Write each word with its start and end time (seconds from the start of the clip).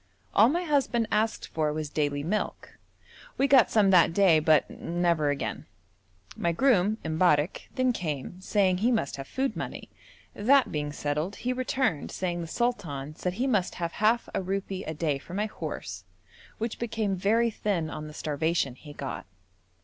All 0.33 0.49
my 0.49 0.63
husband 0.63 1.07
asked 1.11 1.49
for 1.49 1.71
was 1.71 1.91
daily 1.91 2.23
milk. 2.23 2.79
We 3.37 3.45
got 3.45 3.69
some 3.69 3.91
that 3.91 4.13
day, 4.15 4.39
but 4.39 4.67
never 4.71 5.29
again. 5.29 5.67
My 6.35 6.51
groom, 6.53 6.97
M'barrek, 7.05 7.69
then 7.75 7.93
came, 7.93 8.41
saying 8.41 8.79
he 8.79 8.91
must 8.91 9.17
have 9.17 9.27
food 9.27 9.55
money; 9.55 9.89
that 10.33 10.71
being 10.71 10.91
settled, 10.91 11.35
he 11.35 11.53
returned 11.53 12.09
saying 12.09 12.41
the 12.41 12.47
sultan 12.47 13.13
said 13.15 13.33
he 13.33 13.45
must 13.45 13.75
have 13.75 13.91
half 13.91 14.27
a 14.33 14.41
rupee 14.41 14.83
a 14.85 14.95
day 14.95 15.19
for 15.19 15.35
my 15.35 15.45
horse, 15.45 16.03
which 16.57 16.79
became 16.79 17.15
very 17.15 17.51
thin 17.51 17.91
on 17.91 18.07
the 18.07 18.13
starvation 18.15 18.73
he 18.73 18.93
got. 18.93 19.27